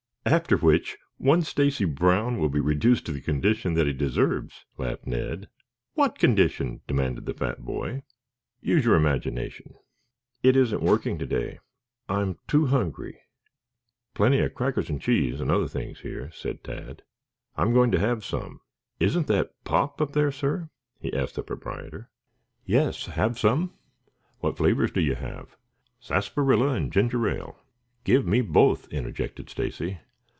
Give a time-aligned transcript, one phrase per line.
[0.23, 5.07] "After which, one Stacy Brown will be reduced to the condition that he deserves," laughed
[5.07, 5.49] Ned.
[5.95, 8.03] "What condition?" demanded the fat boy.
[8.61, 9.73] "Use your imagination."
[10.43, 11.57] "It isn't working to day.
[12.07, 13.17] I'm too hungry."
[14.13, 17.01] "Plenty of crackers and cheese and other things here," said Tad.
[17.55, 18.61] "I am going to have some.
[18.99, 22.11] Isn't that 'pop' up there, sir?" he asked the proprietor.
[22.63, 23.73] "Yes; have some?"
[24.39, 25.17] "What flavors have you?"
[25.99, 27.57] "Sarsaparilla and ginger ale."
[28.03, 29.97] "Give me both," interjected Stacy.